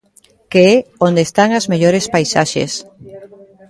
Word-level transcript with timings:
Que 0.51 0.61
é 0.75 0.75
onde 1.07 1.21
están 1.27 1.49
as 1.59 1.65
mellores 1.71 2.05
paisaxes. 2.13 2.71